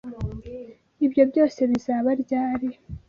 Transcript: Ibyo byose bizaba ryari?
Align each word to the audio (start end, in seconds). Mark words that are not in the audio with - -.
Ibyo 1.05 1.23
byose 1.31 1.59
bizaba 1.71 2.09
ryari? 2.21 2.69